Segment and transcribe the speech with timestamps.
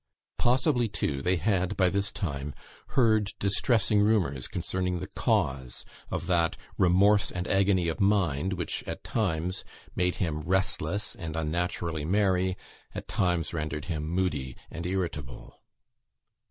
[0.39, 2.55] Possibly, too, they had, by this time,
[2.97, 9.03] heard distressing rumours concerning the cause of that remorse and agony of mind, which at
[9.03, 9.63] times
[9.95, 12.57] made him restless and unnaturally merry,
[12.95, 15.61] at times rendered him moody and irritable.